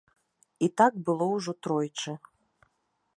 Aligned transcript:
І 0.67 0.69
так 0.81 0.97
было 1.09 1.27
ўжо 1.35 1.51
тройчы. 1.67 2.11